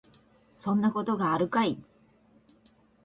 [0.61, 1.77] そんなことあるかい